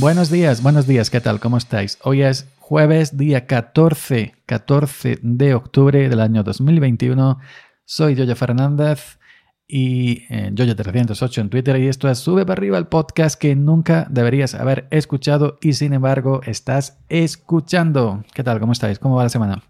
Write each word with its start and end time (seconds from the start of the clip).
Buenos 0.00 0.30
días, 0.30 0.62
buenos 0.62 0.86
días, 0.86 1.10
¿qué 1.10 1.20
tal? 1.20 1.40
¿Cómo 1.40 1.56
estáis? 1.56 1.98
Hoy 2.04 2.22
es 2.22 2.46
jueves, 2.60 3.16
día 3.16 3.48
14, 3.48 4.36
14 4.46 5.18
de 5.22 5.54
octubre 5.54 6.08
del 6.08 6.20
año 6.20 6.44
2021. 6.44 7.40
Soy 7.84 8.14
Yoyo 8.14 8.36
Fernández 8.36 9.18
y 9.66 10.22
eh, 10.30 10.52
Yoyo308 10.54 11.40
en 11.40 11.50
Twitter 11.50 11.76
y 11.80 11.88
esto 11.88 12.08
es 12.08 12.18
Sube 12.20 12.46
para 12.46 12.60
arriba 12.60 12.78
el 12.78 12.86
podcast 12.86 13.40
que 13.40 13.56
nunca 13.56 14.06
deberías 14.08 14.54
haber 14.54 14.86
escuchado 14.92 15.58
y 15.60 15.72
sin 15.72 15.92
embargo 15.92 16.42
estás 16.44 16.98
escuchando. 17.08 18.22
¿Qué 18.34 18.44
tal? 18.44 18.60
¿Cómo 18.60 18.74
estáis? 18.74 19.00
¿Cómo 19.00 19.16
va 19.16 19.24
la 19.24 19.30
semana? 19.30 19.64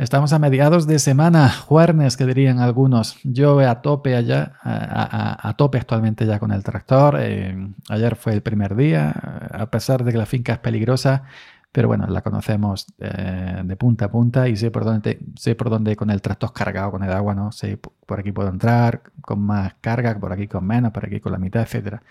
Estamos 0.00 0.32
a 0.32 0.38
mediados 0.38 0.86
de 0.86 0.98
semana, 0.98 1.50
jueves 1.50 2.16
que 2.16 2.24
dirían 2.24 2.58
algunos. 2.58 3.18
Yo 3.22 3.60
a 3.60 3.82
tope 3.82 4.16
allá, 4.16 4.54
a, 4.62 5.54
tope 5.58 5.76
actualmente 5.76 6.24
ya 6.24 6.38
con 6.38 6.52
el 6.52 6.62
tractor. 6.62 7.18
Eh, 7.20 7.68
ayer 7.90 8.16
fue 8.16 8.32
el 8.32 8.40
primer 8.40 8.76
día, 8.76 9.10
a 9.52 9.66
pesar 9.66 10.02
de 10.02 10.12
que 10.12 10.16
la 10.16 10.24
finca 10.24 10.54
es 10.54 10.58
peligrosa, 10.58 11.24
pero 11.70 11.86
bueno, 11.88 12.06
la 12.06 12.22
conocemos 12.22 12.86
eh, 12.98 13.60
de 13.62 13.76
punta 13.76 14.06
a 14.06 14.10
punta 14.10 14.48
y 14.48 14.56
sé 14.56 14.70
por 14.70 14.86
dónde 14.86 15.20
sé 15.36 15.54
por 15.54 15.68
dónde 15.68 15.94
con 15.96 16.08
el 16.08 16.22
tractor 16.22 16.54
cargado 16.54 16.92
con 16.92 17.04
el 17.04 17.12
agua, 17.12 17.34
¿no? 17.34 17.52
Sé 17.52 17.78
por 18.06 18.20
aquí 18.20 18.32
puedo 18.32 18.48
entrar 18.48 19.02
con 19.20 19.40
más 19.40 19.74
carga, 19.82 20.18
por 20.18 20.32
aquí 20.32 20.48
con 20.48 20.66
menos, 20.66 20.92
por 20.92 21.04
aquí 21.04 21.20
con 21.20 21.32
la 21.32 21.38
mitad, 21.38 21.60
etcétera. 21.60 22.02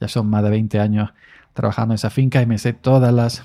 Ya 0.00 0.08
son 0.08 0.28
más 0.28 0.42
de 0.42 0.50
20 0.50 0.80
años 0.80 1.10
trabajando 1.54 1.94
en 1.94 1.94
esa 1.94 2.10
finca 2.10 2.42
y 2.42 2.46
me 2.46 2.58
sé 2.58 2.72
todas 2.72 3.14
las 3.14 3.44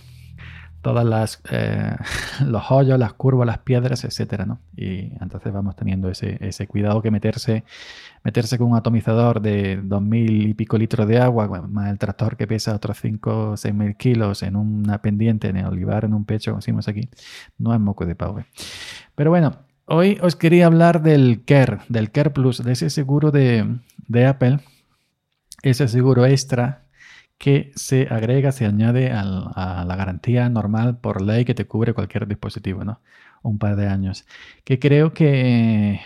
todas 0.81 1.05
las 1.05 1.41
eh, 1.51 1.95
los 2.45 2.71
hoyos, 2.71 2.97
las 2.99 3.13
curvas, 3.13 3.47
las 3.47 3.59
piedras, 3.59 4.03
etcétera, 4.03 4.45
¿no? 4.45 4.59
Y 4.75 5.13
entonces 5.21 5.53
vamos 5.53 5.75
teniendo 5.75 6.09
ese, 6.09 6.37
ese 6.41 6.67
cuidado 6.67 7.01
que 7.01 7.11
meterse, 7.11 7.63
meterse 8.23 8.57
con 8.57 8.71
un 8.71 8.77
atomizador 8.77 9.41
de 9.41 9.79
dos 9.81 10.01
mil 10.01 10.47
y 10.47 10.53
pico 10.53 10.77
litros 10.77 11.07
de 11.07 11.19
agua, 11.19 11.47
más 11.67 11.89
el 11.89 11.97
tractor 11.97 12.35
que 12.35 12.47
pesa 12.47 12.75
otros 12.75 12.97
5 12.99 13.51
o 13.51 13.57
seis 13.57 13.73
mil 13.73 13.95
kilos 13.95 14.43
en 14.43 14.55
una 14.55 15.01
pendiente, 15.01 15.49
en 15.49 15.57
el 15.57 15.65
olivar, 15.65 16.05
en 16.05 16.13
un 16.13 16.25
pecho, 16.25 16.51
como 16.51 16.59
decimos 16.59 16.87
aquí, 16.87 17.09
no 17.57 17.73
es 17.73 17.79
moco 17.79 18.05
de 18.05 18.15
pavo. 18.15 18.43
Pero 19.15 19.29
bueno, 19.29 19.57
hoy 19.85 20.17
os 20.21 20.35
quería 20.35 20.65
hablar 20.65 21.01
del 21.01 21.43
Care, 21.45 21.79
del 21.89 22.11
Care 22.11 22.31
Plus, 22.31 22.63
de 22.63 22.71
ese 22.71 22.89
seguro 22.89 23.31
de, 23.31 23.77
de 24.07 24.25
Apple, 24.25 24.59
ese 25.63 25.87
seguro 25.87 26.25
extra 26.25 26.80
que 27.41 27.71
se 27.75 28.07
agrega, 28.07 28.51
se 28.51 28.67
añade 28.67 29.11
a 29.11 29.83
la 29.83 29.95
garantía 29.95 30.47
normal 30.47 30.99
por 30.99 31.23
ley 31.23 31.43
que 31.43 31.55
te 31.55 31.65
cubre 31.65 31.95
cualquier 31.95 32.27
dispositivo, 32.27 32.85
¿no? 32.85 33.01
Un 33.41 33.57
par 33.57 33.75
de 33.77 33.87
años. 33.87 34.27
Que 34.63 34.77
creo 34.77 35.11
que 35.11 35.99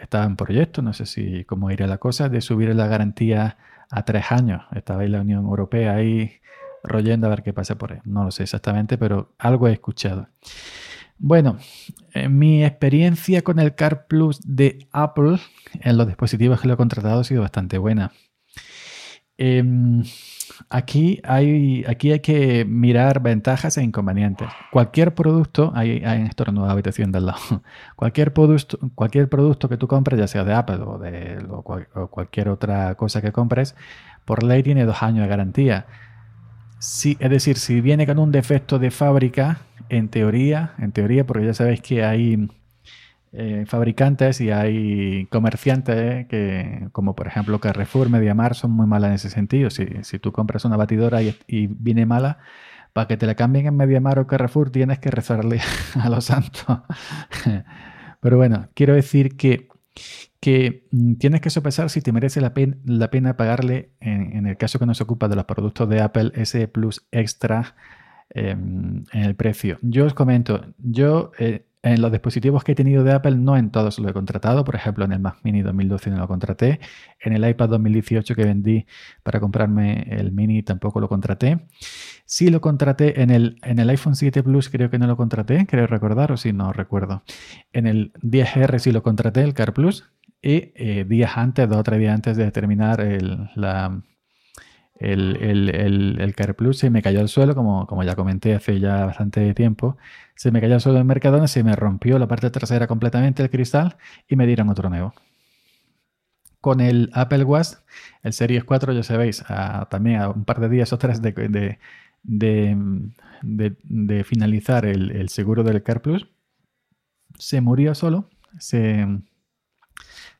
estaba 0.00 0.24
en 0.24 0.36
proyecto, 0.36 0.80
no 0.80 0.94
sé 0.94 1.04
si 1.04 1.44
cómo 1.44 1.70
irá 1.70 1.86
la 1.86 1.98
cosa, 1.98 2.30
de 2.30 2.40
subir 2.40 2.74
la 2.74 2.86
garantía 2.86 3.58
a 3.90 4.06
tres 4.06 4.32
años. 4.32 4.62
Estaba 4.74 5.02
ahí 5.02 5.10
la 5.10 5.20
Unión 5.20 5.44
Europea 5.44 5.92
ahí 5.92 6.40
royendo 6.82 7.26
a 7.26 7.30
ver 7.30 7.42
qué 7.42 7.52
pasa 7.52 7.76
por 7.76 7.92
ahí. 7.92 7.98
No 8.04 8.24
lo 8.24 8.30
sé 8.30 8.44
exactamente, 8.44 8.96
pero 8.96 9.34
algo 9.36 9.68
he 9.68 9.72
escuchado. 9.72 10.28
Bueno, 11.18 11.58
mi 12.30 12.64
experiencia 12.64 13.42
con 13.42 13.58
el 13.58 13.74
Car 13.74 14.06
Plus 14.06 14.40
de 14.42 14.88
Apple 14.92 15.38
en 15.82 15.98
los 15.98 16.06
dispositivos 16.06 16.62
que 16.62 16.68
lo 16.68 16.74
he 16.74 16.78
contratado 16.78 17.20
ha 17.20 17.24
sido 17.24 17.42
bastante 17.42 17.76
buena. 17.76 18.10
Em, 19.40 20.02
aquí 20.68 21.20
hay, 21.22 21.84
aquí 21.86 22.10
hay 22.10 22.18
que 22.18 22.64
mirar 22.64 23.22
ventajas 23.22 23.78
e 23.78 23.84
inconvenientes. 23.84 24.48
Cualquier 24.72 25.14
producto, 25.14 25.72
hay, 25.76 26.02
hay 26.04 26.28
nueva 26.52 26.72
habitación 26.72 27.12
del 27.12 27.26
lado, 27.26 27.62
cualquier 27.96 28.32
producto, 28.32 28.78
cualquier 28.96 29.28
producto 29.28 29.68
que 29.68 29.76
tú 29.76 29.86
compres, 29.86 30.18
ya 30.18 30.26
sea 30.26 30.42
de 30.42 30.54
Apple 30.54 30.80
o 30.84 30.98
de 30.98 31.38
cualquier 32.10 32.48
otra 32.48 32.96
cosa 32.96 33.22
que 33.22 33.30
compres, 33.30 33.76
por 34.24 34.42
ley 34.42 34.64
tiene 34.64 34.84
dos 34.84 35.02
años 35.04 35.22
de 35.22 35.28
garantía. 35.28 35.86
Sí, 36.80 37.16
es 37.20 37.30
decir, 37.30 37.58
si 37.58 37.80
viene 37.80 38.06
con 38.06 38.18
un 38.18 38.32
defecto 38.32 38.78
de 38.80 38.90
fábrica, 38.90 39.60
en 39.88 40.08
teoría, 40.08 40.74
en 40.78 40.92
teoría, 40.92 41.26
porque 41.26 41.46
ya 41.46 41.54
sabéis 41.54 41.80
que 41.80 42.04
hay 42.04 42.48
eh, 43.32 43.64
fabricantes 43.66 44.40
y 44.40 44.50
hay 44.50 45.26
comerciantes 45.26 46.26
que, 46.28 46.88
como 46.92 47.14
por 47.14 47.26
ejemplo 47.26 47.60
Carrefour, 47.60 48.08
Mediamar, 48.08 48.54
son 48.54 48.70
muy 48.70 48.86
malas 48.86 49.08
en 49.08 49.14
ese 49.16 49.30
sentido. 49.30 49.68
Si, 49.68 49.86
si 50.02 50.18
tú 50.18 50.32
compras 50.32 50.64
una 50.64 50.78
batidora 50.78 51.20
y, 51.22 51.66
viene 51.66 52.06
mala, 52.06 52.38
para 52.94 53.06
que 53.06 53.18
te 53.18 53.26
la 53.26 53.34
cambien 53.34 53.66
en 53.66 53.76
Mediamar 53.76 54.18
o 54.18 54.26
Carrefour 54.26 54.70
tienes 54.70 54.98
que 54.98 55.10
rezarle 55.10 55.60
a 56.00 56.08
los 56.08 56.24
santos. 56.24 56.64
Pero 58.20 58.36
bueno, 58.38 58.68
quiero 58.74 58.94
decir 58.94 59.36
que, 59.36 59.68
que 60.40 60.86
mm, 60.90 61.14
tienes 61.14 61.42
que 61.42 61.50
sopesar 61.50 61.90
si 61.90 62.00
te 62.00 62.12
merece 62.12 62.40
la, 62.40 62.54
la 62.86 63.10
pena 63.10 63.36
pagarle, 63.36 63.90
en, 64.00 64.46
el 64.46 64.56
caso 64.56 64.78
que 64.78 64.86
nos 64.86 65.02
ocupa 65.02 65.28
de 65.28 65.36
los 65.36 65.44
productos 65.44 65.86
de 65.90 66.00
Apple, 66.00 66.32
ese 66.34 66.66
plus 66.66 67.06
extra 67.12 67.76
em, 68.30 69.04
en 69.12 69.22
el 69.22 69.34
precio. 69.34 69.78
Yo 69.82 70.06
os 70.06 70.14
comento, 70.14 70.64
yo 70.78 71.32
eh, 71.38 71.67
en 71.82 72.02
los 72.02 72.10
dispositivos 72.10 72.64
que 72.64 72.72
he 72.72 72.74
tenido 72.74 73.04
de 73.04 73.12
Apple, 73.12 73.36
no 73.36 73.56
en 73.56 73.70
todos 73.70 73.98
lo 73.98 74.08
he 74.08 74.12
contratado. 74.12 74.64
Por 74.64 74.74
ejemplo, 74.74 75.04
en 75.04 75.12
el 75.12 75.20
Mac 75.20 75.38
Mini 75.42 75.62
2012 75.62 76.10
no 76.10 76.18
lo 76.18 76.28
contraté. 76.28 76.80
En 77.20 77.32
el 77.32 77.48
iPad 77.48 77.68
2018 77.70 78.34
que 78.34 78.44
vendí 78.44 78.86
para 79.22 79.40
comprarme 79.40 80.06
el 80.10 80.32
Mini 80.32 80.62
tampoco 80.62 81.00
lo 81.00 81.08
contraté. 81.08 81.66
Sí 82.24 82.50
lo 82.50 82.60
contraté 82.60 83.22
en 83.22 83.30
el, 83.30 83.58
en 83.62 83.78
el 83.78 83.90
iPhone 83.90 84.16
7 84.16 84.42
Plus, 84.42 84.68
creo 84.68 84.90
que 84.90 84.98
no 84.98 85.06
lo 85.06 85.16
contraté, 85.16 85.66
creo 85.66 85.86
recordar, 85.86 86.32
o 86.32 86.36
si 86.36 86.52
no 86.52 86.72
recuerdo. 86.72 87.22
En 87.72 87.86
el 87.86 88.12
10R 88.14 88.78
sí 88.78 88.92
lo 88.92 89.02
contraté, 89.02 89.42
el 89.42 89.54
Car 89.54 89.72
Plus. 89.72 90.10
Y 90.40 90.72
eh, 90.76 91.04
días 91.08 91.36
antes, 91.36 91.68
dos 91.68 91.78
o 91.78 91.82
tres 91.82 91.98
días 91.98 92.14
antes 92.14 92.36
de 92.36 92.50
terminar 92.52 93.00
el, 93.00 93.50
la, 93.56 94.02
el, 94.98 95.36
el, 95.36 96.20
el, 96.20 96.34
Car 96.34 96.56
Plus 96.56 96.78
se 96.78 96.90
me 96.90 97.02
cayó 97.02 97.20
al 97.20 97.28
suelo, 97.28 97.54
como, 97.54 97.86
como 97.86 98.02
ya 98.02 98.16
comenté 98.16 98.54
hace 98.54 98.80
ya 98.80 99.06
bastante 99.06 99.54
tiempo. 99.54 99.96
Se 100.34 100.50
me 100.50 100.60
cayó 100.60 100.74
al 100.74 100.80
suelo 100.80 100.98
en 100.98 101.06
Mercadona, 101.06 101.46
se 101.48 101.62
me 101.62 101.76
rompió 101.76 102.18
la 102.18 102.26
parte 102.26 102.50
trasera 102.50 102.86
completamente 102.86 103.42
el 103.42 103.50
cristal 103.50 103.96
y 104.28 104.36
me 104.36 104.46
dieron 104.46 104.68
otro 104.68 104.88
nuevo. 104.90 105.14
Con 106.60 106.80
el 106.80 107.10
Apple 107.12 107.44
Watch, 107.44 107.74
el 108.22 108.32
Series 108.32 108.64
4, 108.64 108.92
ya 108.92 109.02
sabéis, 109.04 109.44
también 109.90 110.20
a 110.20 110.30
un 110.30 110.44
par 110.44 110.58
de 110.60 110.68
días 110.68 110.92
o 110.92 110.98
tres 110.98 111.22
de, 111.22 111.32
de, 111.32 111.78
de, 113.42 113.76
de 113.84 114.24
finalizar 114.24 114.84
el, 114.84 115.28
seguro 115.28 115.62
del 115.62 115.82
Car 115.84 116.02
Plus, 116.02 116.28
se 117.38 117.60
murió 117.60 117.94
solo, 117.94 118.28
se, 118.58 119.06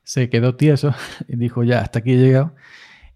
se 0.03 0.29
quedó 0.29 0.55
tieso 0.55 0.93
y 1.29 1.37
dijo 1.37 1.63
ya, 1.63 1.79
hasta 1.79 1.99
aquí 1.99 2.11
he 2.13 2.17
llegado 2.17 2.53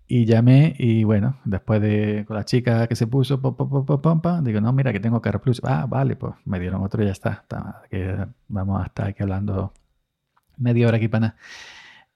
y 0.08 0.26
llamé 0.26 0.76
y 0.78 1.04
bueno, 1.04 1.40
después 1.46 1.82
de 1.82 2.26
con 2.28 2.36
la 2.36 2.46
chica 2.46 2.88
que 2.88 2.96
se 2.96 3.08
puso, 3.08 3.38
digo, 4.44 4.62
no, 4.62 4.74
mira 4.74 4.92
que 4.92 5.00
tengo 5.00 5.22
Car 5.22 5.42
Plus. 5.42 5.62
Ah, 5.64 5.86
vale, 5.88 6.16
pues 6.16 6.34
me 6.46 6.60
dieron 6.60 6.84
otro 6.84 7.04
y 7.04 7.06
ya 7.06 7.12
está. 7.12 7.46
que 7.90 8.26
vamos 8.48 8.82
a 8.82 8.88
estar 8.88 9.08
aquí 9.08 9.24
hablando 9.24 9.74
media 10.58 10.88
hora 10.88 10.98
aquí 10.98 11.08
para 11.08 11.20
nada. 11.28 11.38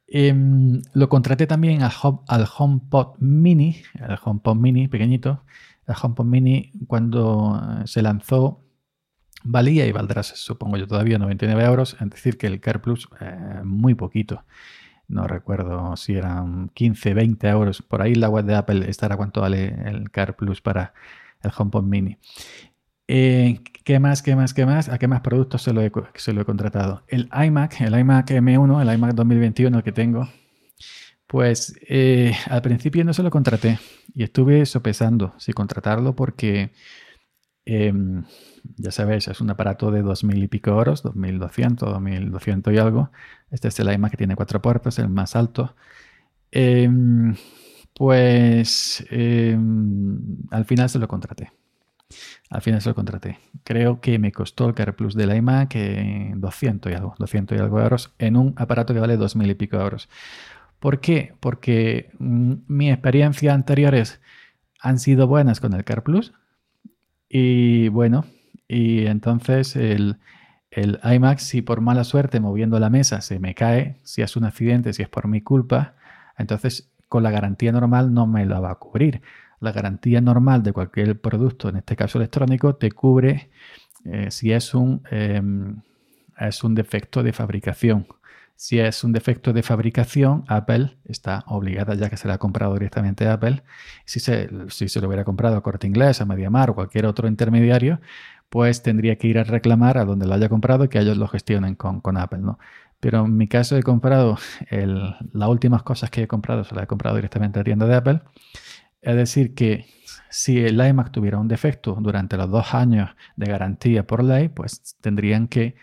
Em, 0.07 0.81
lo 0.93 1.09
contraté 1.09 1.47
también 1.47 1.81
al, 1.83 1.91
al 2.27 2.47
HomePod 2.57 3.17
Mini, 3.19 3.77
el 3.95 4.17
HomePod 4.23 4.55
Mini 4.55 4.87
pequeñito. 4.87 5.43
El 5.87 5.95
HomePod 6.01 6.25
Mini 6.25 6.71
cuando 6.87 7.61
eh, 7.81 7.87
se 7.87 8.01
lanzó 8.01 8.63
valía 9.43 9.85
y 9.85 9.91
valdrá, 9.91 10.23
supongo 10.23 10.77
yo, 10.77 10.87
todavía 10.87 11.17
99 11.17 11.63
euros. 11.63 11.97
Es 11.99 12.09
decir, 12.09 12.37
que 12.37 12.47
el 12.47 12.59
Car 12.59 12.81
Plus 12.81 13.07
eh, 13.21 13.61
muy 13.63 13.95
poquito 13.95 14.43
no 15.07 15.27
recuerdo 15.27 15.95
si 15.95 16.15
eran 16.15 16.69
15, 16.73 17.13
20 17.13 17.47
euros. 17.47 17.81
Por 17.81 18.01
ahí 18.01 18.15
la 18.15 18.29
web 18.29 18.45
de 18.45 18.55
Apple 18.55 18.89
estará 18.89 19.15
cuánto 19.17 19.41
vale 19.41 19.75
el 19.85 20.11
Car 20.11 20.35
Plus 20.35 20.61
para 20.61 20.93
el 21.41 21.51
HomePod 21.55 21.83
Mini. 21.83 22.17
Eh, 23.07 23.61
¿Qué 23.85 23.99
más, 23.99 24.21
qué 24.21 24.35
más, 24.35 24.53
qué 24.53 24.65
más? 24.65 24.89
¿A 24.89 24.97
qué 24.97 25.07
más 25.07 25.21
productos 25.21 25.61
se 25.61 25.71
lo, 25.71 25.81
he, 25.81 25.91
contratado? 26.45 27.03
El 27.07 27.29
iMac, 27.31 27.79
el 27.81 27.97
iMac 27.97 28.31
M1, 28.31 28.81
el 28.81 28.93
iMac 28.93 29.13
2021 29.13 29.81
que 29.81 29.93
tengo, 29.93 30.27
pues 31.25 31.79
eh, 31.87 32.33
al 32.49 32.61
principio 32.61 33.05
no 33.05 33.13
se 33.13 33.23
lo 33.23 33.29
contraté 33.31 33.79
y 34.13 34.23
estuve 34.23 34.65
sopesando 34.65 35.33
si 35.37 35.53
contratarlo 35.53 36.17
porque 36.17 36.71
em, 37.67 38.23
ya 38.77 38.91
sabéis, 38.91 39.27
es 39.27 39.41
un 39.41 39.49
aparato 39.49 39.91
de 39.91 40.03
2.000 40.03 40.43
y 40.43 40.47
pico 40.47 40.71
euros, 40.71 41.03
2.200, 41.03 41.77
2.200 41.77 42.73
y 42.73 42.77
algo. 42.77 43.11
Este 43.51 43.67
es 43.69 43.79
el 43.79 43.91
iMac 43.91 44.11
que 44.11 44.17
tiene 44.17 44.35
cuatro 44.35 44.61
puertas, 44.61 44.99
el 44.99 45.09
más 45.09 45.35
alto. 45.35 45.75
Em, 46.51 47.35
pues 47.93 49.05
em, 49.09 50.19
al 50.51 50.65
final 50.65 50.89
se 50.89 50.99
lo 50.99 51.07
contraté. 51.07 51.51
Al 52.49 52.61
final 52.61 52.81
se 52.81 52.89
lo 52.89 52.95
contraté. 52.95 53.39
Creo 53.63 53.99
que 53.99 54.19
me 54.19 54.31
costó 54.31 54.67
el 54.67 54.73
Car 54.73 54.95
Plus 54.95 55.15
del 55.15 55.35
iMac 55.35 55.75
200 56.35 56.91
y 56.91 56.95
algo, 56.95 57.15
200 57.19 57.57
y 57.57 57.61
algo 57.61 57.81
euros 57.81 58.13
en 58.19 58.37
un 58.37 58.53
aparato 58.57 58.93
que 58.93 58.99
vale 58.99 59.17
2.000 59.17 59.51
y 59.51 59.55
pico 59.55 59.77
euros. 59.77 60.09
¿Por 60.79 60.99
qué? 60.99 61.33
Porque 61.39 62.11
mm, 62.19 62.53
mi 62.67 62.91
experiencia 62.91 63.53
anteriores 63.53 64.21
han 64.79 64.99
sido 64.99 65.27
buenas 65.27 65.59
con 65.59 65.73
el 65.73 65.83
Car 65.83 66.03
Plus. 66.03 66.33
Y 67.29 67.89
bueno, 67.89 68.25
y 68.67 69.05
entonces 69.05 69.75
el, 69.75 70.17
el 70.71 70.99
iMac, 71.03 71.39
si 71.39 71.61
por 71.61 71.81
mala 71.81 72.03
suerte 72.03 72.39
moviendo 72.39 72.79
la 72.79 72.89
mesa 72.89 73.21
se 73.21 73.39
me 73.39 73.55
cae, 73.55 73.97
si 74.03 74.21
es 74.21 74.35
un 74.35 74.45
accidente, 74.45 74.93
si 74.93 75.01
es 75.03 75.09
por 75.09 75.27
mi 75.27 75.41
culpa, 75.41 75.95
entonces 76.37 76.89
con 77.09 77.23
la 77.23 77.31
garantía 77.31 77.71
normal 77.71 78.13
no 78.13 78.27
me 78.27 78.45
la 78.45 78.59
va 78.59 78.71
a 78.71 78.75
cubrir. 78.75 79.21
la 79.59 79.71
garantía 79.71 80.21
normal 80.21 80.61
de 80.61 80.71
cualquier 80.71 81.19
producto, 81.19 81.69
en 81.69 81.77
este 81.77 81.95
caso 81.95 82.19
electrónico, 82.19 82.75
te 82.75 82.91
cubre 82.91 83.49
eh, 84.05 84.29
si 84.29 84.51
es 84.51 84.75
un, 84.75 85.01
em, 85.09 85.81
es 86.39 86.63
un 86.63 86.75
defecto 86.75 87.23
de 87.23 87.33
fabricación. 87.33 88.05
Si 88.57 88.79
es 88.79 89.03
un 89.03 89.13
defecto 89.13 89.53
de 89.53 89.61
fabricación, 89.61 90.43
Apple 90.47 90.97
está 91.05 91.43
obligada, 91.45 91.93
ya 91.93 92.09
que 92.09 92.17
se 92.17 92.27
la 92.27 92.33
ha 92.33 92.37
comprado 92.39 92.73
directamente 92.73 93.27
a 93.27 93.33
Apple. 93.33 93.61
Si 94.03 94.19
se, 94.19 94.49
si 94.69 94.89
se 94.89 94.99
lo 94.99 95.07
hubiera 95.07 95.23
comprado 95.23 95.57
a 95.57 95.61
Corte 95.61 95.85
Inglés, 95.85 96.21
a 96.21 96.25
MediaMar 96.25 96.71
o 96.71 96.75
cualquier 96.75 97.05
otro 97.05 97.27
intermediario, 97.27 98.01
pues 98.49 98.81
tendría 98.81 99.15
que 99.17 99.27
ir 99.27 99.37
a 99.37 99.43
reclamar 99.43 99.99
a 99.99 100.05
donde 100.05 100.25
lo 100.25 100.33
haya 100.33 100.49
comprado 100.49 100.85
y 100.85 100.87
que 100.87 100.97
ellos 100.97 101.17
lo 101.17 101.27
gestionen 101.27 101.75
con, 101.75 102.01
con 102.01 102.17
Apple, 102.17 102.39
¿no? 102.39 102.57
Pero 102.99 103.25
en 103.25 103.37
mi 103.37 103.47
caso 103.47 103.77
he 103.77 103.83
comprado, 103.83 104.39
las 104.71 105.49
últimas 105.49 105.83
cosas 105.83 106.09
que 106.09 106.23
he 106.23 106.27
comprado 106.27 106.63
se 106.63 106.73
las 106.73 106.85
he 106.85 106.87
comprado 106.87 107.15
directamente 107.17 107.59
a 107.59 107.63
tienda 107.63 107.85
de 107.85 107.95
Apple. 107.95 108.21
Es 109.01 109.15
decir, 109.15 109.53
que 109.53 109.85
si 110.31 110.57
el 110.65 110.83
iMac 110.83 111.11
tuviera 111.11 111.37
un 111.37 111.47
defecto 111.47 111.95
durante 112.01 112.37
los 112.37 112.49
dos 112.49 112.73
años 112.73 113.11
de 113.35 113.45
garantía 113.45 114.07
por 114.07 114.23
ley, 114.23 114.49
pues 114.49 114.97
tendrían 114.99 115.47
que 115.47 115.75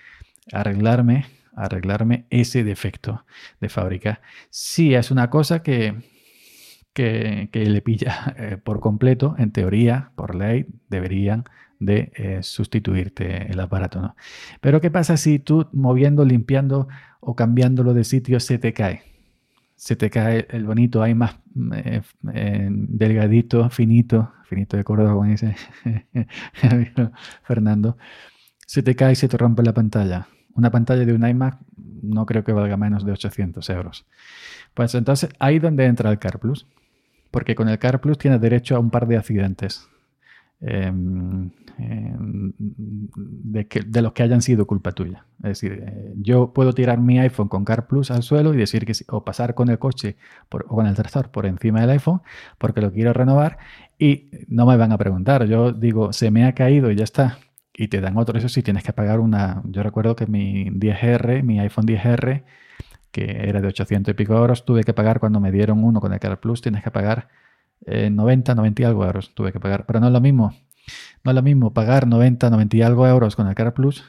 arreglarme 0.53 1.27
arreglarme 1.57 2.27
ese 2.31 2.65
defecto 2.65 3.25
de 3.61 3.69
fábrica. 3.69 4.21
Si 4.51 4.95
es 4.95 5.11
una 5.11 5.31
cosa 5.31 5.63
que, 5.63 6.03
que, 6.93 7.49
le 7.53 7.83
pilla 7.83 8.35
eh, 8.39 8.57
por 8.63 8.81
completo, 8.81 9.35
en 9.39 9.51
teoría, 9.51 10.13
por 10.15 10.35
ley, 10.35 10.67
deberían 10.89 11.45
de 11.81 12.13
eh, 12.15 12.39
sustituirte 12.43 13.51
el 13.51 13.61
aparato. 13.61 14.01
¿no? 14.01 14.17
Pero 14.61 14.81
¿qué 14.81 14.91
pasa 14.91 15.17
si 15.17 15.39
tú 15.39 15.67
moviendo, 15.73 16.25
limpiando 16.25 16.89
o 17.21 17.35
cambiándolo 17.35 17.95
de 17.95 18.05
sitio 18.05 18.41
se 18.41 18.59
te 18.59 18.73
cae? 18.73 19.03
Se 19.77 19.97
te 19.97 20.09
cae 20.09 20.47
el 20.51 20.65
bonito, 20.65 21.03
hay 21.03 21.15
más 21.15 21.37
eh, 21.75 22.69
delgadito, 22.71 23.69
finito, 23.71 24.33
finito 24.45 24.77
de 24.77 24.85
Córdoba, 24.85 25.15
como 25.15 25.35
Fernando. 27.43 27.99
Se 28.67 28.83
te 28.83 28.95
cae 28.95 29.13
y 29.13 29.17
se 29.17 29.29
te 29.29 29.37
rompe 29.37 29.63
la 29.63 29.75
pantalla 29.75 30.29
una 30.55 30.71
pantalla 30.71 31.05
de 31.05 31.13
un 31.13 31.27
iMac 31.27 31.59
no 32.03 32.27
creo 32.27 32.45
que 32.45 32.53
valga 32.53 32.77
menos 32.77 33.05
de 33.05 33.13
800 33.13 33.69
euros. 33.71 34.07
Pues 34.75 34.95
entonces 34.95 35.31
ahí 35.39 35.59
donde 35.59 35.87
entra 35.87 36.11
el 36.11 36.19
Car 36.19 36.39
Plus. 36.39 36.67
Porque 37.31 37.55
con 37.55 37.69
el 37.69 37.79
Car 37.79 38.01
Plus 38.01 38.19
tienes 38.19 38.41
derecho 38.41 38.77
a 38.77 38.79
un 38.79 38.91
par 38.91 39.09
de 39.09 39.17
accidentes. 39.17 39.89
Em, 40.61 41.51
em, 41.79 42.53
de, 42.57 44.03
los 44.03 44.13
que 44.13 44.23
hayan 44.23 44.41
sido 44.41 44.67
culpa 44.67 44.93
tuya. 44.93 45.27
Es 45.39 45.61
decir, 45.61 45.83
eh, 45.85 46.15
yo 46.17 46.53
puedo 46.55 46.73
tirar 46.73 47.01
mi 47.01 47.19
iPhone 47.19 47.49
con 47.49 47.65
Car 47.65 47.87
Plus 47.87 48.11
al 48.11 48.23
suelo 48.23 48.55
y 48.55 48.57
decir 48.57 48.87
que 48.87 48.93
o 49.09 49.25
pasar 49.25 49.55
con 49.55 49.69
el 49.69 49.79
coche 49.79 50.17
o 50.51 50.77
con 50.77 50.87
el 50.87 50.95
tractor 50.95 51.31
por 51.31 51.45
encima 51.47 51.81
del 51.81 51.91
iPhone 51.91 52.23
porque 52.57 52.81
lo 52.81 52.93
quiero 52.93 53.13
renovar 53.13 53.59
y 53.99 54.31
no 54.49 54.65
me 54.65 54.77
van 54.77 54.93
a 54.93 54.99
preguntar. 54.99 55.45
Yo 55.47 55.73
digo, 55.73 56.13
se 56.13 56.31
me 56.31 56.45
ha 56.47 56.55
caído 56.55 56.91
y 56.91 56.97
ya 56.97 57.05
está 57.05 57.39
y 57.77 57.89
te 57.89 58.01
dan 58.01 58.17
otro. 58.17 58.39
Eso 58.39 58.49
sí, 58.49 58.63
tienes 58.63 58.85
que 58.85 58.93
pagar 58.93 59.21
una. 59.21 59.63
Yo 59.67 59.83
recuerdo 59.83 60.17
que 60.17 60.27
mi 60.27 60.71
10R, 60.71 61.43
mi 61.43 61.61
iPhone 61.61 61.87
10R, 61.87 62.45
que 63.11 63.49
era 63.49 63.61
de 63.61 63.69
800 63.69 64.13
y 64.13 64.15
pico 64.15 64.37
euros, 64.37 64.65
tuve 64.65 64.85
que 64.85 64.95
pagar 64.95 65.21
cuando 65.21 65.41
me 65.41 65.53
dieron 65.53 65.85
uno 65.85 66.01
con 66.01 66.13
el 66.13 66.21
Car 66.21 66.41
Plus, 66.41 66.63
tienes 66.63 66.83
que 66.83 66.91
pagar 66.91 67.29
90, 67.87 68.53
eh, 68.53 68.55
90 68.55 68.83
y 68.83 68.85
algo 68.85 69.05
euros. 69.05 69.35
Tuve 69.35 69.53
que 69.53 69.61
pagar. 69.61 69.87
Pero 69.87 70.01
no 70.01 70.07
es 70.07 70.13
lo 70.13 70.21
mismo. 70.21 70.55
No 71.25 71.31
es 71.31 71.35
lo 71.35 71.43
mismo 71.43 71.73
pagar 71.73 72.07
90, 72.07 72.51
90 72.51 72.77
y 72.77 72.83
algo 72.83 73.07
euros 73.07 73.37
con 73.37 73.49
el 73.49 73.55
Car 73.55 73.75
Plus 73.75 74.05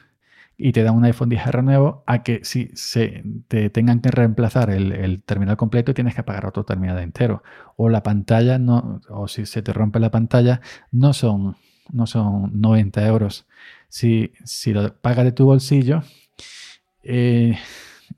y 0.58 0.72
te 0.72 0.82
dan 0.82 0.94
un 0.94 1.04
iPhone 1.04 1.30
10R 1.30 1.62
nuevo 1.62 2.02
a 2.06 2.22
que 2.22 2.40
si 2.44 2.70
se 2.74 3.22
te 3.48 3.68
tengan 3.68 4.00
que 4.00 4.10
reemplazar 4.10 4.70
el, 4.70 4.92
el, 4.92 5.22
terminal 5.22 5.58
completo 5.58 5.92
tienes 5.92 6.14
que 6.14 6.22
pagar 6.22 6.46
otro 6.46 6.64
terminal 6.64 6.98
entero 6.98 7.42
o 7.76 7.90
la 7.90 8.02
pantalla 8.02 8.58
no 8.58 9.02
o 9.10 9.28
si 9.28 9.44
se 9.44 9.60
te 9.60 9.74
rompe 9.74 10.00
la 10.00 10.10
pantalla 10.10 10.62
no 10.92 11.12
son 11.12 11.56
no 11.92 12.06
son 12.06 12.60
90 12.60 13.06
euros. 13.06 13.46
Si, 13.88 14.32
si 14.44 14.72
lo 14.72 14.94
pagas 14.96 15.24
de 15.24 15.32
tu 15.32 15.46
bolsillo, 15.46 16.02
eh, 17.02 17.58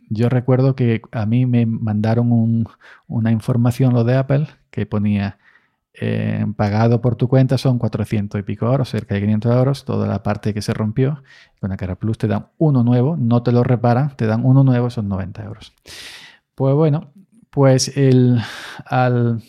yo 0.09 0.29
recuerdo 0.29 0.75
que 0.75 1.03
a 1.13 1.27
mí 1.27 1.47
me 1.47 1.67
mandaron 1.67 2.67
una 3.07 3.33
información, 3.33 3.95
lo 3.95 4.05
de 4.05 4.17
Apple, 4.17 4.47
que 4.71 4.87
ponía 4.87 5.39
eh, 6.01 6.47
pagado 6.57 7.01
por 7.01 7.17
tu 7.17 7.27
cuenta 7.29 7.59
son 7.59 7.79
400 7.79 8.39
y 8.39 8.43
pico 8.45 8.67
euros, 8.67 8.89
cerca 8.89 9.17
de 9.17 9.23
500 9.23 9.57
euros, 9.57 9.85
toda 9.85 10.07
la 10.07 10.23
parte 10.23 10.55
que 10.55 10.63
se 10.63 10.73
rompió. 10.73 11.23
Con 11.61 11.71
la 11.71 11.77
Cara 11.77 11.97
Plus 11.97 12.19
te 12.19 12.29
dan 12.29 12.49
uno 12.59 12.85
nuevo, 12.85 13.17
no 13.17 13.43
te 13.43 13.53
lo 13.53 13.65
reparan, 13.65 14.17
te 14.17 14.27
dan 14.27 14.45
uno 14.45 14.63
nuevo, 14.63 14.91
son 14.91 15.09
90 15.09 15.45
euros. 15.45 15.75
Pues 16.55 16.75
bueno, 16.75 17.13
pues 17.51 17.97
el, 17.97 18.41
al, 18.87 19.43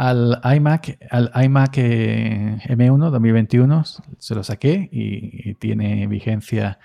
al 0.00 0.40
iMac, 0.56 0.96
al 1.10 1.30
iMac 1.44 1.76
eh, 1.76 2.58
M1 2.70 3.10
2021 3.10 3.84
se 4.18 4.34
lo 4.34 4.42
saqué 4.42 4.88
y, 4.90 5.52
tiene 5.56 6.06
vigencia 6.06 6.78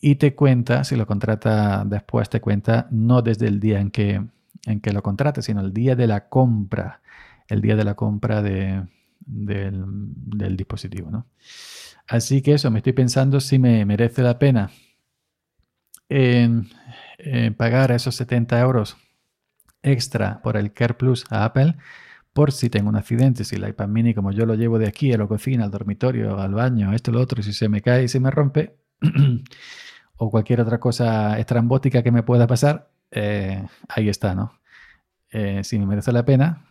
y 0.00 0.16
te 0.16 0.34
cuenta, 0.34 0.84
si 0.84 0.96
lo 0.96 1.06
contrata 1.06 1.84
después, 1.84 2.28
te 2.28 2.40
cuenta 2.40 2.86
no 2.90 3.22
desde 3.22 3.48
el 3.48 3.60
día 3.60 3.80
en 3.80 3.90
que, 3.90 4.24
en 4.66 4.80
que 4.80 4.92
lo 4.92 5.02
contrates, 5.02 5.46
sino 5.46 5.60
el 5.60 5.72
día 5.72 5.96
de 5.96 6.06
la 6.06 6.28
compra, 6.28 7.00
el 7.48 7.60
día 7.60 7.76
de 7.76 7.84
la 7.84 7.94
compra 7.94 8.42
de, 8.42 8.84
del, 9.20 10.56
dispositivo. 10.56 11.10
¿no? 11.10 11.26
Así 12.06 12.42
que 12.42 12.54
eso, 12.54 12.70
me 12.70 12.78
estoy 12.78 12.92
pensando 12.92 13.40
si 13.40 13.58
me 13.58 13.84
merece 13.84 14.22
la 14.22 14.38
pena 14.38 14.70
en, 16.08 16.68
pagar 17.56 17.90
esos 17.92 18.14
70 18.16 18.60
euros 18.60 18.96
extra 19.82 20.40
por 20.42 20.56
el 20.56 20.72
Care 20.72 20.94
Plus 20.94 21.24
a 21.30 21.44
Apple 21.44 21.76
por 22.32 22.52
si 22.52 22.68
tengo 22.68 22.88
un 22.90 22.96
accidente, 22.96 23.44
si 23.44 23.56
el 23.56 23.66
iPad 23.66 23.88
mini 23.88 24.12
como 24.12 24.30
yo 24.30 24.44
lo 24.44 24.54
llevo 24.54 24.78
de 24.78 24.86
aquí 24.86 25.12
a 25.12 25.18
la 25.18 25.26
cocina, 25.26 25.64
al 25.64 25.70
dormitorio, 25.70 26.38
al 26.38 26.52
baño, 26.52 26.92
esto, 26.92 27.10
lo 27.10 27.20
otro, 27.20 27.42
si 27.42 27.54
se 27.54 27.68
me 27.68 27.80
cae 27.80 28.04
y 28.04 28.08
se 28.08 28.20
me 28.20 28.30
rompe, 28.30 28.76
o 30.16 30.30
cualquier 30.30 30.60
otra 30.60 30.78
cosa 30.78 31.38
estrambótica 31.38 32.02
que 32.02 32.12
me 32.12 32.22
pueda 32.22 32.46
pasar, 32.46 32.90
eh, 33.10 33.64
ahí 33.88 34.10
está, 34.10 34.34
¿no? 34.34 34.52
eh, 35.30 35.64
si 35.64 35.78
me 35.78 35.86
merece 35.86 36.12
la 36.12 36.24
pena 36.24 36.64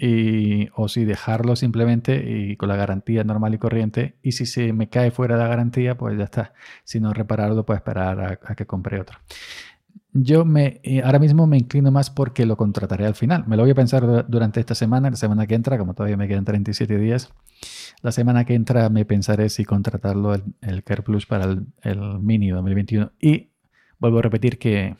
y, 0.00 0.68
o 0.76 0.88
si 0.88 1.04
dejarlo 1.04 1.56
simplemente 1.56 2.24
y 2.30 2.56
con 2.56 2.68
la 2.68 2.76
garantía 2.76 3.24
normal 3.24 3.54
y 3.54 3.58
corriente. 3.58 4.16
Y 4.22 4.32
si 4.32 4.46
se 4.46 4.72
me 4.72 4.88
cae 4.88 5.10
fuera 5.10 5.36
la 5.36 5.48
garantía, 5.48 5.96
pues 5.96 6.16
ya 6.16 6.24
está. 6.24 6.52
Si 6.84 7.00
no 7.00 7.12
repararlo, 7.12 7.66
pues 7.66 7.78
esperar 7.78 8.20
a, 8.20 8.54
que 8.54 8.66
compre 8.66 9.00
otro. 9.00 9.18
Yo 10.12 10.44
me, 10.44 10.80
eh, 10.84 11.02
ahora 11.02 11.18
mismo 11.18 11.46
me 11.46 11.58
inclino 11.58 11.90
más 11.90 12.10
porque 12.10 12.46
lo 12.46 12.56
contrataré 12.56 13.06
al 13.06 13.14
final. 13.14 13.44
Me 13.48 13.56
lo 13.56 13.62
voy 13.62 13.72
a 13.72 13.74
pensar 13.74 14.28
durante 14.28 14.60
esta 14.60 14.74
semana, 14.74 15.10
la 15.10 15.16
semana 15.16 15.46
que 15.46 15.54
entra, 15.54 15.78
como 15.78 15.94
todavía 15.94 16.16
me 16.16 16.28
quedan 16.28 16.44
37 16.44 16.96
días. 16.96 17.32
La 18.02 18.12
semana 18.12 18.44
que 18.44 18.54
entra 18.54 18.88
me 18.90 19.04
pensaré 19.04 19.48
si 19.48 19.64
contratarlo 19.64 20.34
el, 20.34 20.44
el 20.60 20.84
Care 20.84 21.02
Plus 21.02 21.26
para 21.26 21.44
el, 21.44 21.66
el 21.82 22.20
Mini 22.20 22.50
2021. 22.50 23.12
Y 23.20 23.50
vuelvo 23.98 24.20
a 24.20 24.22
repetir 24.22 24.58
que 24.58 24.96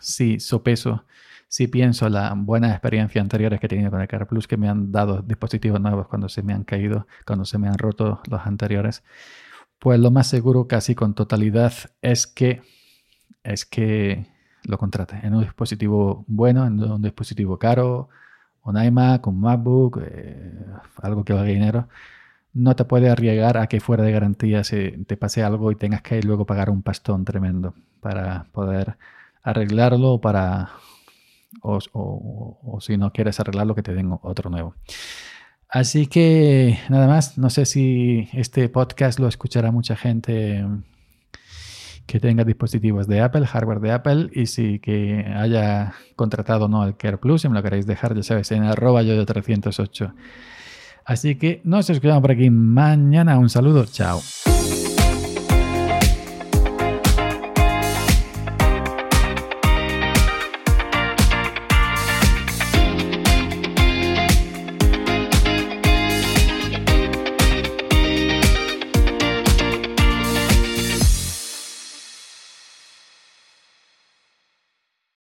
si 0.00 0.40
sopeso 0.40 1.04
si 1.50 1.66
pienso 1.66 2.08
las 2.08 2.32
buenas 2.36 2.70
experiencias 2.70 3.20
anteriores 3.20 3.58
que 3.58 3.66
he 3.66 3.68
tenido 3.68 3.90
con 3.90 4.00
el 4.00 4.06
Car 4.06 4.28
Plus, 4.28 4.46
que 4.46 4.56
me 4.56 4.68
han 4.68 4.92
dado 4.92 5.20
dispositivos 5.20 5.80
nuevos 5.80 6.06
cuando 6.06 6.28
se 6.28 6.44
me 6.44 6.52
han 6.54 6.62
caído, 6.62 7.08
cuando 7.26 7.44
se 7.44 7.58
me 7.58 7.66
han 7.66 7.76
roto 7.76 8.20
los 8.30 8.46
anteriores, 8.46 9.02
pues 9.80 9.98
lo 9.98 10.12
más 10.12 10.28
seguro 10.28 10.68
casi 10.68 10.94
con 10.94 11.14
totalidad 11.14 11.72
es 12.02 12.28
que, 12.28 12.62
es 13.42 13.66
que 13.66 14.28
lo 14.62 14.78
contrate 14.78 15.18
en 15.24 15.34
un 15.34 15.42
dispositivo 15.42 16.24
bueno, 16.28 16.64
en 16.68 16.80
un 16.84 17.02
dispositivo 17.02 17.58
caro, 17.58 18.10
un 18.62 18.80
iMac, 18.80 19.26
un 19.26 19.40
MacBook, 19.40 20.02
eh, 20.04 20.66
algo 21.02 21.24
que 21.24 21.32
valga 21.32 21.48
dinero. 21.50 21.88
No 22.52 22.76
te 22.76 22.84
puede 22.84 23.10
arriesgar 23.10 23.58
a 23.58 23.66
que 23.66 23.80
fuera 23.80 24.04
de 24.04 24.12
garantía 24.12 24.62
se 24.62 24.98
te 25.04 25.16
pase 25.16 25.42
algo 25.42 25.72
y 25.72 25.76
tengas 25.76 26.02
que 26.02 26.22
luego 26.22 26.46
pagar 26.46 26.70
un 26.70 26.82
pastón 26.84 27.24
tremendo 27.24 27.74
para 28.00 28.46
poder 28.52 28.98
arreglarlo 29.42 30.12
o 30.12 30.20
para 30.20 30.70
o, 31.62 32.78
si 32.80 32.96
no 32.96 33.12
quieres 33.12 33.40
arreglarlo, 33.40 33.74
que 33.74 33.82
te 33.82 33.94
den 33.94 34.16
otro 34.22 34.50
nuevo. 34.50 34.74
Así 35.68 36.06
que 36.06 36.78
nada 36.88 37.06
más, 37.06 37.38
no 37.38 37.48
sé 37.48 37.64
si 37.64 38.28
este 38.32 38.68
podcast 38.68 39.20
lo 39.20 39.28
escuchará 39.28 39.70
mucha 39.70 39.94
gente 39.94 40.64
que 42.06 42.18
tenga 42.18 42.42
dispositivos 42.42 43.06
de 43.06 43.20
Apple, 43.20 43.46
hardware 43.46 43.78
de 43.78 43.92
Apple, 43.92 44.30
y 44.32 44.46
si 44.46 44.80
que 44.80 45.24
haya 45.32 45.94
contratado 46.16 46.66
no 46.66 46.84
el 46.84 46.96
Care 46.96 47.18
Plus, 47.18 47.42
si 47.42 47.48
me 47.48 47.54
lo 47.54 47.62
queréis 47.62 47.86
dejar, 47.86 48.16
ya 48.16 48.24
sabes, 48.24 48.50
en 48.50 48.64
arroba 48.64 49.02
yo 49.02 49.24
308. 49.24 50.12
Así 51.04 51.36
que 51.36 51.60
nos 51.64 51.88
escuchamos 51.88 52.20
por 52.20 52.32
aquí 52.32 52.50
mañana. 52.50 53.38
Un 53.38 53.48
saludo, 53.48 53.86
chao. 53.86 54.20